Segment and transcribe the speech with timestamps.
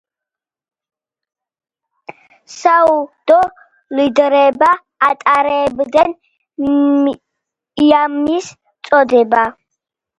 [2.53, 3.39] საუდი
[3.99, 4.73] ლიდერები
[5.11, 6.19] ატარებდნენ
[7.87, 8.55] იმამის
[8.91, 9.59] წოდებას.